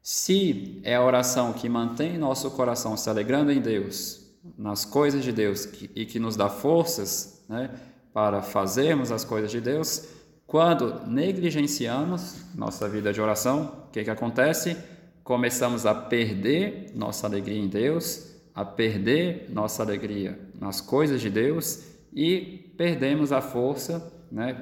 Se 0.00 0.80
é 0.82 0.94
a 0.94 1.04
oração 1.04 1.52
que 1.52 1.68
mantém 1.68 2.16
nosso 2.16 2.50
coração 2.52 2.96
se 2.96 3.10
alegrando 3.10 3.52
em 3.52 3.60
Deus, 3.60 4.30
nas 4.56 4.86
coisas 4.86 5.22
de 5.22 5.30
Deus 5.30 5.68
e 5.94 6.06
que 6.06 6.18
nos 6.18 6.36
dá 6.36 6.48
forças 6.48 7.44
né, 7.46 7.68
para 8.14 8.40
fazermos 8.40 9.12
as 9.12 9.22
coisas 9.22 9.50
de 9.50 9.60
Deus, 9.60 10.08
quando 10.46 11.06
negligenciamos 11.06 12.36
nossa 12.54 12.88
vida 12.88 13.12
de 13.12 13.20
oração, 13.20 13.84
o 13.88 13.90
que, 13.90 14.02
que 14.02 14.10
acontece? 14.10 14.74
Começamos 15.22 15.84
a 15.84 15.94
perder 15.94 16.92
nossa 16.94 17.26
alegria 17.26 17.58
em 17.58 17.68
Deus, 17.68 18.36
a 18.54 18.64
perder 18.64 19.50
nossa 19.50 19.82
alegria 19.82 20.40
nas 20.58 20.80
coisas 20.80 21.20
de 21.20 21.28
Deus 21.28 21.82
e 22.10 22.72
perdemos 22.78 23.32
a 23.32 23.42
força 23.42 24.10
né, 24.32 24.56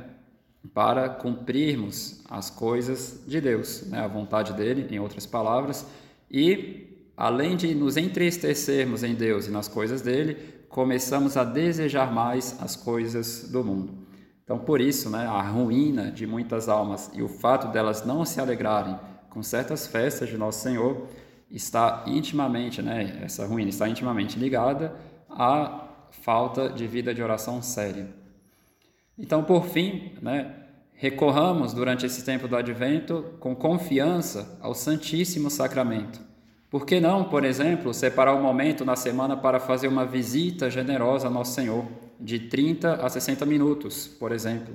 para 0.74 1.08
cumprirmos 1.08 2.22
as 2.28 2.50
coisas 2.50 3.22
de 3.26 3.40
Deus, 3.40 3.82
né? 3.86 4.00
a 4.00 4.08
vontade 4.08 4.52
dele, 4.52 4.86
em 4.94 4.98
outras 4.98 5.26
palavras, 5.26 5.86
e 6.30 7.10
além 7.16 7.56
de 7.56 7.74
nos 7.74 7.96
entristecermos 7.96 9.02
em 9.02 9.14
Deus 9.14 9.46
e 9.46 9.50
nas 9.50 9.66
coisas 9.66 10.02
dele, 10.02 10.36
começamos 10.68 11.36
a 11.36 11.44
desejar 11.44 12.12
mais 12.12 12.56
as 12.60 12.76
coisas 12.76 13.48
do 13.50 13.64
mundo. 13.64 14.06
Então, 14.44 14.58
por 14.58 14.80
isso, 14.80 15.10
né, 15.10 15.26
a 15.26 15.42
ruína 15.42 16.10
de 16.10 16.26
muitas 16.26 16.68
almas 16.68 17.10
e 17.14 17.22
o 17.22 17.28
fato 17.28 17.68
delas 17.68 18.06
não 18.06 18.24
se 18.24 18.40
alegrarem 18.40 18.98
com 19.28 19.42
certas 19.42 19.86
festas 19.86 20.28
de 20.28 20.38
Nosso 20.38 20.62
Senhor 20.62 21.06
está 21.50 22.04
intimamente, 22.06 22.80
né, 22.80 23.20
essa 23.22 23.46
ruína 23.46 23.70
está 23.70 23.88
intimamente 23.88 24.38
ligada 24.38 24.94
à 25.28 25.88
falta 26.10 26.68
de 26.68 26.86
vida 26.86 27.14
de 27.14 27.22
oração 27.22 27.60
séria. 27.60 28.08
Então, 29.18 29.42
por 29.42 29.66
fim, 29.66 30.12
né, 30.22 30.54
recorramos 30.98 31.72
durante 31.72 32.04
esse 32.04 32.24
tempo 32.24 32.48
do 32.48 32.56
advento 32.56 33.24
com 33.38 33.54
confiança 33.54 34.58
ao 34.60 34.74
Santíssimo 34.74 35.48
Sacramento. 35.48 36.20
Por 36.68 36.84
que 36.84 36.98
não, 36.98 37.22
por 37.22 37.44
exemplo, 37.44 37.94
separar 37.94 38.34
um 38.34 38.42
momento 38.42 38.84
na 38.84 38.96
semana 38.96 39.36
para 39.36 39.60
fazer 39.60 39.86
uma 39.86 40.04
visita 40.04 40.68
generosa 40.68 41.28
a 41.28 41.30
Nosso 41.30 41.54
Senhor, 41.54 41.86
de 42.20 42.40
30 42.40 42.94
a 42.94 43.08
60 43.08 43.46
minutos, 43.46 44.08
por 44.08 44.32
exemplo? 44.32 44.74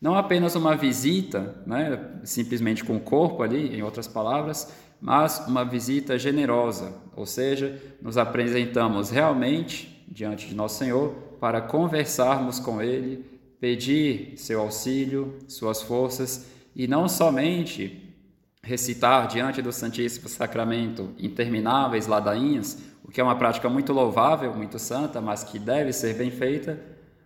Não 0.00 0.16
apenas 0.16 0.56
uma 0.56 0.76
visita, 0.76 1.54
né, 1.64 2.00
simplesmente 2.24 2.82
com 2.82 2.96
o 2.96 3.00
corpo 3.00 3.44
ali, 3.44 3.76
em 3.76 3.82
outras 3.82 4.08
palavras, 4.08 4.74
mas 5.00 5.46
uma 5.46 5.64
visita 5.64 6.18
generosa, 6.18 6.94
ou 7.14 7.26
seja, 7.26 7.80
nos 8.02 8.18
apresentamos 8.18 9.08
realmente 9.08 10.04
diante 10.08 10.48
de 10.48 10.54
Nosso 10.54 10.78
Senhor 10.78 11.14
para 11.40 11.60
conversarmos 11.60 12.58
com 12.58 12.82
Ele, 12.82 13.33
pedir 13.64 14.34
seu 14.36 14.60
auxílio, 14.60 15.38
suas 15.48 15.80
forças 15.80 16.50
e 16.76 16.86
não 16.86 17.08
somente 17.08 18.14
recitar 18.62 19.26
diante 19.26 19.62
do 19.62 19.72
Santíssimo 19.72 20.28
Sacramento 20.28 21.14
intermináveis 21.18 22.06
ladainhas, 22.06 22.78
o 23.02 23.10
que 23.10 23.22
é 23.22 23.24
uma 23.24 23.36
prática 23.36 23.66
muito 23.70 23.90
louvável, 23.90 24.52
muito 24.52 24.78
santa, 24.78 25.18
mas 25.18 25.44
que 25.44 25.58
deve 25.58 25.94
ser 25.94 26.12
bem 26.12 26.30
feita, 26.30 26.78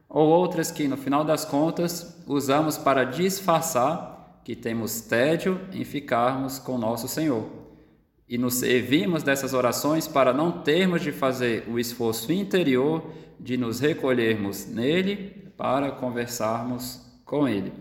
ou 0.08 0.28
outras 0.28 0.70
que 0.70 0.86
no 0.86 0.96
final 0.96 1.24
das 1.24 1.44
contas 1.44 2.22
usamos 2.24 2.78
para 2.78 3.02
disfarçar 3.02 4.40
que 4.44 4.54
temos 4.54 5.00
tédio 5.00 5.60
em 5.72 5.82
ficarmos 5.82 6.60
com 6.60 6.78
nosso 6.78 7.08
Senhor. 7.08 7.48
E 8.28 8.38
nos 8.38 8.54
servimos 8.54 9.24
dessas 9.24 9.54
orações 9.54 10.06
para 10.06 10.32
não 10.32 10.52
termos 10.52 11.02
de 11.02 11.10
fazer 11.10 11.64
o 11.68 11.80
esforço 11.80 12.32
interior 12.32 13.10
de 13.40 13.56
nos 13.56 13.80
recolhermos 13.80 14.66
nele 14.66 15.47
para 15.58 15.90
conversarmos 15.90 17.02
com 17.24 17.46
ele. 17.46 17.72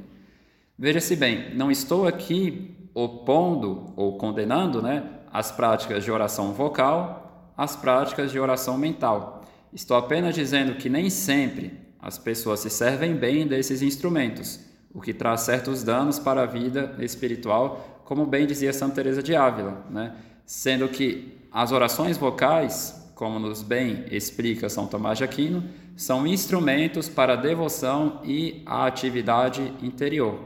Veja-se 0.78 1.16
bem, 1.16 1.56
não 1.56 1.72
estou 1.72 2.06
aqui 2.06 2.76
opondo 2.94 3.94
ou 3.96 4.18
condenando 4.18 4.82
né, 4.82 5.08
as 5.32 5.52
práticas 5.52 6.04
de 6.04 6.12
oração 6.12 6.52
vocal 6.52 7.52
às 7.56 7.76
práticas 7.76 8.32
de 8.32 8.40
oração 8.40 8.78
mental. 8.78 9.46
Estou 9.72 9.96
apenas 9.96 10.34
dizendo 10.34 10.76
que 10.76 10.90
nem 10.90 11.10
sempre 11.10 11.80
as 12.00 12.18
pessoas 12.18 12.60
se 12.60 12.70
servem 12.70 13.16
bem 13.16 13.48
desses 13.48 13.82
instrumentos, 13.82 14.60
o 14.94 15.00
que 15.00 15.14
traz 15.14 15.42
certos 15.42 15.84
danos 15.84 16.18
para 16.18 16.42
a 16.44 16.46
vida 16.46 16.96
espiritual, 17.00 18.02
como 18.04 18.26
bem 18.26 18.48
dizia 18.48 18.74
Santa 18.74 18.96
Teresa 18.96 19.22
de 19.22 19.36
Ávila, 19.36 19.86
né? 19.90 20.16
sendo 20.46 20.88
que 20.88 21.38
as 21.52 21.72
orações 21.72 22.18
vocais, 22.18 23.07
como 23.18 23.40
nos 23.40 23.64
bem 23.64 24.06
explica 24.12 24.70
São 24.70 24.86
Tomás 24.86 25.18
de 25.18 25.24
Aquino, 25.24 25.64
são 25.96 26.26
instrumentos 26.28 27.10
para 27.10 27.34
a 27.34 27.36
devoção 27.36 28.22
e 28.24 28.62
a 28.64 28.86
atividade 28.86 29.74
interior. 29.82 30.40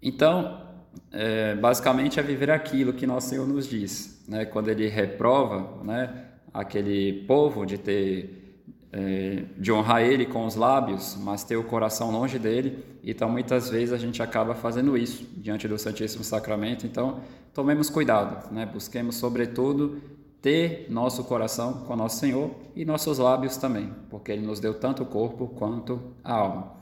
Então, 0.00 0.62
é, 1.10 1.56
basicamente 1.56 2.20
é 2.20 2.22
viver 2.22 2.48
aquilo 2.50 2.92
que 2.92 3.08
nosso 3.08 3.28
Senhor 3.28 3.46
nos 3.46 3.68
diz, 3.68 4.24
né? 4.28 4.44
quando 4.44 4.68
Ele 4.68 4.86
reprova, 4.86 5.82
né, 5.82 6.26
aquele 6.54 7.24
povo 7.24 7.66
de 7.66 7.76
ter 7.76 8.44
é, 8.92 9.42
de 9.58 9.72
honrar 9.72 10.02
Ele 10.02 10.24
com 10.24 10.46
os 10.46 10.54
lábios, 10.54 11.18
mas 11.20 11.42
ter 11.42 11.56
o 11.56 11.64
coração 11.64 12.12
longe 12.12 12.38
dele. 12.38 12.84
Então, 13.02 13.28
muitas 13.28 13.68
vezes 13.68 13.92
a 13.92 13.98
gente 13.98 14.22
acaba 14.22 14.54
fazendo 14.54 14.96
isso 14.96 15.26
diante 15.36 15.66
do 15.66 15.76
Santíssimo 15.76 16.22
Sacramento. 16.22 16.86
Então, 16.86 17.20
tomemos 17.52 17.90
cuidado, 17.90 18.54
né? 18.54 18.64
busquemos 18.64 19.16
sobretudo 19.16 20.00
ter 20.46 20.86
nosso 20.88 21.24
coração 21.24 21.72
com 21.88 21.96
nosso 21.96 22.20
Senhor 22.20 22.52
e 22.76 22.84
nossos 22.84 23.18
lábios 23.18 23.56
também, 23.56 23.92
porque 24.08 24.30
Ele 24.30 24.46
nos 24.46 24.60
deu 24.60 24.74
tanto 24.74 25.02
o 25.02 25.06
corpo 25.06 25.48
quanto 25.48 26.00
a 26.22 26.34
alma. 26.34 26.72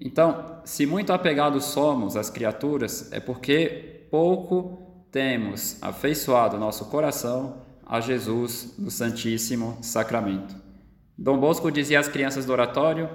Então, 0.00 0.60
se 0.64 0.84
muito 0.84 1.12
apegados 1.12 1.66
somos 1.66 2.16
às 2.16 2.28
criaturas, 2.28 3.12
é 3.12 3.20
porque 3.20 4.08
pouco 4.10 4.82
temos 5.12 5.80
afeiçoado 5.80 6.58
nosso 6.58 6.86
coração 6.86 7.58
a 7.86 8.00
Jesus 8.00 8.74
no 8.76 8.90
Santíssimo 8.90 9.78
Sacramento. 9.80 10.56
Dom 11.16 11.38
Bosco 11.38 11.70
dizia 11.70 12.00
às 12.00 12.08
crianças 12.08 12.44
do 12.44 12.52
oratório: 12.52 13.08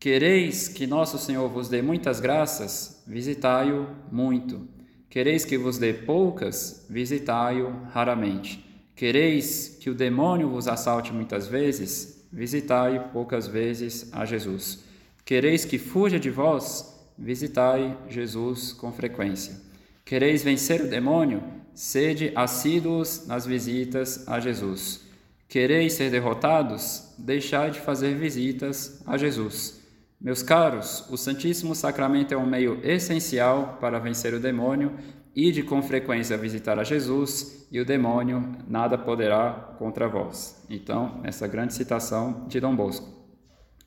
Quereis 0.00 0.68
que 0.68 0.86
nosso 0.86 1.18
Senhor 1.18 1.46
vos 1.50 1.68
dê 1.68 1.82
muitas 1.82 2.18
graças, 2.18 3.04
visitai-o 3.06 3.88
muito. 4.10 4.66
Quereis 5.10 5.44
que 5.44 5.58
vos 5.58 5.76
dê 5.76 5.92
poucas, 5.92 6.86
visitai-o 6.88 7.82
raramente. 7.92 8.65
Quereis 8.96 9.76
que 9.78 9.90
o 9.90 9.94
demônio 9.94 10.48
vos 10.48 10.66
assalte 10.66 11.12
muitas 11.12 11.46
vezes? 11.46 12.26
Visitai 12.32 13.10
poucas 13.12 13.46
vezes 13.46 14.08
a 14.10 14.24
Jesus. 14.24 14.84
Quereis 15.22 15.66
que 15.66 15.76
fuja 15.78 16.18
de 16.18 16.30
vós? 16.30 16.98
Visitai 17.18 17.94
Jesus 18.08 18.72
com 18.72 18.90
frequência. 18.90 19.54
Quereis 20.02 20.42
vencer 20.42 20.80
o 20.80 20.88
demônio? 20.88 21.42
Sede 21.74 22.32
assíduos 22.34 23.26
nas 23.26 23.44
visitas 23.44 24.26
a 24.26 24.40
Jesus. 24.40 25.02
Quereis 25.46 25.92
ser 25.92 26.10
derrotados? 26.10 27.12
Deixai 27.18 27.72
de 27.72 27.80
fazer 27.80 28.14
visitas 28.14 29.02
a 29.06 29.18
Jesus. 29.18 29.78
Meus 30.18 30.42
caros, 30.42 31.04
o 31.10 31.18
Santíssimo 31.18 31.74
Sacramento 31.74 32.32
é 32.32 32.36
um 32.36 32.46
meio 32.46 32.80
essencial 32.82 33.76
para 33.78 33.98
vencer 33.98 34.32
o 34.32 34.40
demônio 34.40 34.92
e 35.36 35.52
de 35.52 35.62
com 35.62 35.82
frequência 35.82 36.38
visitar 36.38 36.78
a 36.78 36.84
Jesus, 36.84 37.68
e 37.70 37.78
o 37.78 37.84
demônio 37.84 38.56
nada 38.66 38.96
poderá 38.96 39.74
contra 39.78 40.08
vós. 40.08 40.64
Então, 40.70 41.20
essa 41.24 41.46
grande 41.46 41.74
citação 41.74 42.46
de 42.48 42.58
Dom 42.58 42.74
Bosco. 42.74 43.06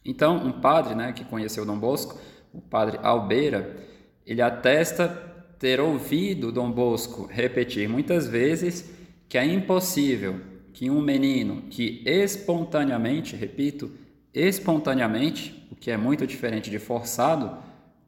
Então, 0.06 0.38
um 0.38 0.51
padre 0.51 0.94
né, 0.94 1.12
que 1.12 1.25
conheceu 1.25 1.65
Dom 1.65 1.79
Bosco, 1.79 2.20
o 2.53 2.62
padre 2.62 3.00
Albeira, 3.01 3.77
ele 4.27 4.44
atesta 4.44 5.08
ter 5.58 5.79
ouvido 5.79 6.51
Dom 6.51 6.72
Bosco 6.72 7.27
repetir 7.29 7.89
muitas 7.89 8.27
vezes 8.27 8.94
que 9.27 9.38
é 9.38 9.44
impossível 9.44 10.39
que 10.72 10.89
um 10.89 11.01
menino 11.01 11.63
que 11.63 12.03
espontaneamente, 12.06 13.36
repito, 13.36 13.91
espontaneamente, 14.34 15.68
o 15.72 15.75
que 15.75 15.89
é 15.89 15.98
muito 15.98 16.27
diferente 16.27 16.70
de 16.70 16.77
forçado, 16.77 17.58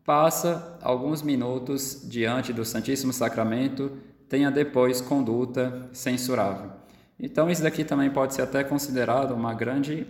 passa 0.05 0.77
alguns 0.81 1.21
minutos 1.21 2.01
diante 2.05 2.51
do 2.51 2.65
Santíssimo 2.65 3.13
Sacramento, 3.13 3.91
tenha 4.27 4.49
depois 4.49 5.01
conduta 5.01 5.89
censurável. 5.93 6.71
Então 7.19 7.49
isso 7.49 7.61
daqui 7.61 7.83
também 7.83 8.09
pode 8.09 8.33
ser 8.33 8.41
até 8.41 8.63
considerado 8.63 9.33
uma 9.33 9.53
grande 9.53 10.07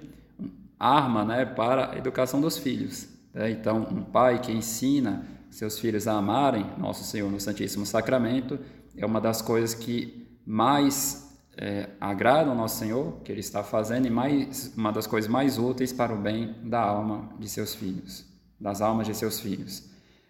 arma 0.79 1.24
né, 1.24 1.45
para 1.45 1.91
a 1.91 1.98
educação 1.98 2.39
dos 2.39 2.57
filhos. 2.57 3.07
Né? 3.33 3.51
Então, 3.51 3.88
um 3.91 4.03
pai 4.03 4.39
que 4.39 4.51
ensina 4.51 5.25
seus 5.50 5.77
filhos 5.77 6.07
a 6.07 6.13
amarem 6.13 6.65
Nosso 6.77 7.03
Senhor 7.03 7.29
no 7.29 7.39
Santíssimo 7.39 7.86
Sacramento 7.86 8.57
é 8.98 9.05
uma 9.05 9.21
das 9.21 9.41
coisas 9.41 9.74
que 9.74 10.27
mais 10.45 11.29
é, 11.57 11.89
ao 12.00 12.55
Nosso 12.55 12.79
Senhor, 12.79 13.17
que 13.24 13.31
Ele 13.31 13.41
está 13.41 13.63
fazendo, 13.63 14.07
e 14.07 14.10
mais, 14.10 14.74
uma 14.75 14.91
das 14.91 15.05
coisas 15.05 15.29
mais 15.29 15.57
úteis 15.57 15.93
para 15.93 16.13
o 16.13 16.17
bem 16.17 16.55
da 16.63 16.81
alma 16.81 17.29
de 17.38 17.48
seus 17.48 17.75
filhos, 17.75 18.25
das 18.62 18.82
almas 18.82 19.08
de 19.08 19.15
seus 19.15 19.39
filhos. 19.39 19.89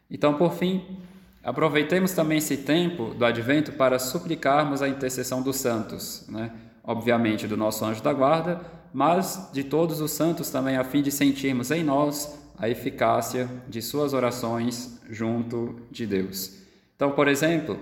Então, 0.09 0.33
por 0.35 0.53
fim, 0.53 0.97
aproveitemos 1.43 2.13
também 2.13 2.37
esse 2.37 2.57
tempo 2.57 3.13
do 3.13 3.25
advento 3.25 3.73
para 3.73 3.99
suplicarmos 3.99 4.81
a 4.81 4.87
intercessão 4.87 5.41
dos 5.41 5.57
santos, 5.57 6.25
né? 6.29 6.51
obviamente 6.83 7.47
do 7.47 7.57
nosso 7.57 7.83
anjo 7.85 8.01
da 8.01 8.13
guarda, 8.13 8.61
mas 8.93 9.49
de 9.53 9.63
todos 9.63 10.01
os 10.01 10.11
santos 10.11 10.49
também, 10.49 10.77
a 10.77 10.83
fim 10.83 11.01
de 11.01 11.11
sentirmos 11.11 11.71
em 11.71 11.83
nós 11.83 12.39
a 12.57 12.69
eficácia 12.69 13.49
de 13.67 13.81
suas 13.81 14.13
orações 14.13 14.99
junto 15.09 15.75
de 15.91 16.05
Deus. 16.05 16.57
Então, 16.95 17.11
por 17.11 17.27
exemplo, 17.27 17.79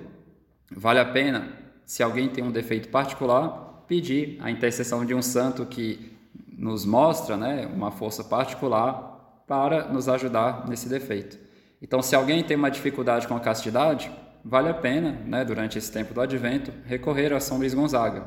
vale 0.72 1.00
a 1.00 1.06
pena 1.06 1.52
se 1.86 2.04
alguém 2.04 2.30
tem 2.30 2.44
um 2.44 2.52
defeito 2.52 2.90
particular, 2.90 3.84
pedir 3.88 4.38
a 4.42 4.52
intercessão 4.52 5.04
de 5.04 5.14
um 5.14 5.22
santo 5.22 5.66
que 5.66 6.16
nos 6.56 6.86
mostra 6.86 7.36
né, 7.36 7.68
uma 7.74 7.90
força 7.90 8.24
particular 8.24 9.19
para 9.50 9.88
nos 9.88 10.08
ajudar 10.08 10.70
nesse 10.70 10.88
defeito. 10.88 11.40
Então, 11.82 12.04
se 12.04 12.16
alguém 12.16 12.44
tem 12.44 12.56
uma 12.56 12.70
dificuldade 12.70 13.28
com 13.28 13.36
a 13.36 13.40
castidade, 13.40 14.12
vale 14.46 14.70
a 14.70 14.76
pena, 14.76 15.20
né, 15.26 15.44
durante 15.44 15.76
esse 15.76 15.92
tempo 15.92 16.14
do 16.14 16.22
advento, 16.22 16.72
recorrer 16.86 17.34
a 17.34 17.40
São 17.40 17.58
Luís 17.58 17.74
Gonzaga. 17.74 18.26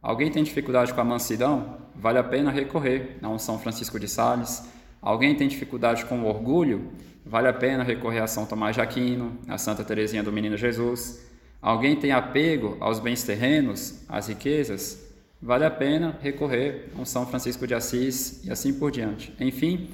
Alguém 0.00 0.30
tem 0.30 0.44
dificuldade 0.44 0.94
com 0.94 1.00
a 1.00 1.04
mansidão, 1.04 1.76
vale 1.96 2.20
a 2.20 2.22
pena 2.22 2.52
recorrer 2.52 3.18
a 3.20 3.28
um 3.28 3.36
São 3.36 3.58
Francisco 3.58 3.98
de 3.98 4.06
Sales. 4.06 4.62
Alguém 5.02 5.34
tem 5.34 5.48
dificuldade 5.48 6.04
com 6.04 6.20
o 6.20 6.26
orgulho, 6.26 6.92
vale 7.26 7.48
a 7.48 7.52
pena 7.52 7.82
recorrer 7.82 8.20
a 8.20 8.28
São 8.28 8.46
Tomás 8.46 8.76
de 8.76 8.80
Aquino, 8.80 9.38
a 9.48 9.58
Santa 9.58 9.82
Teresinha 9.82 10.22
do 10.22 10.30
Menino 10.30 10.56
Jesus. 10.56 11.26
Alguém 11.60 11.96
tem 11.96 12.12
apego 12.12 12.76
aos 12.78 13.00
bens 13.00 13.24
terrenos, 13.24 14.04
às 14.08 14.28
riquezas, 14.28 15.04
vale 15.42 15.64
a 15.64 15.70
pena 15.70 16.16
recorrer 16.22 16.90
a 16.96 17.00
um 17.00 17.04
São 17.04 17.26
Francisco 17.26 17.66
de 17.66 17.74
Assis 17.74 18.44
e 18.44 18.52
assim 18.52 18.72
por 18.72 18.92
diante. 18.92 19.34
Enfim, 19.40 19.90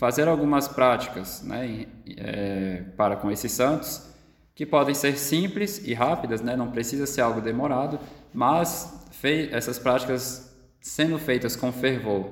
fazer 0.00 0.28
algumas 0.28 0.66
práticas 0.66 1.42
né, 1.42 1.86
é, 2.16 2.84
para 2.96 3.16
com 3.16 3.30
esses 3.30 3.52
santos, 3.52 4.08
que 4.54 4.64
podem 4.64 4.94
ser 4.94 5.18
simples 5.18 5.86
e 5.86 5.92
rápidas, 5.92 6.40
né, 6.40 6.56
não 6.56 6.70
precisa 6.70 7.04
ser 7.04 7.20
algo 7.20 7.42
demorado, 7.42 8.00
mas 8.32 9.06
essas 9.52 9.78
práticas 9.78 10.56
sendo 10.80 11.18
feitas 11.18 11.54
com 11.54 11.70
fervor 11.70 12.30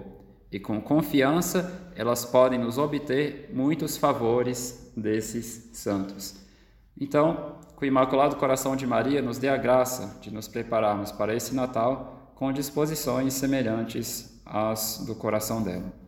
e 0.51 0.59
com 0.59 0.81
confiança, 0.81 1.91
elas 1.95 2.25
podem 2.25 2.59
nos 2.59 2.79
obter 2.79 3.51
muitos 3.53 3.99
favores 3.99 4.91
desses 4.97 5.69
santos. 5.75 6.37
Então, 6.99 7.57
que 7.79 7.85
o 7.85 7.87
Imaculado 7.87 8.37
Coração 8.37 8.77
de 8.77 8.87
Maria 8.87 9.21
nos 9.21 9.37
dê 9.37 9.51
a 9.51 9.59
graça 9.59 10.19
de 10.23 10.33
nos 10.33 10.49
prepararmos 10.49 11.13
para 11.13 11.37
esse 11.37 11.55
Natal 11.55 12.33
com 12.35 12.51
disposições 12.51 13.35
semelhantes 13.35 14.41
às 14.47 15.05
do 15.07 15.15
coração 15.15 15.63
dela. 15.63 16.08